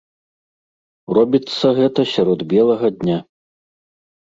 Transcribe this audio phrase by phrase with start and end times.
[1.17, 3.17] Робіцца гэта сярод белага дня.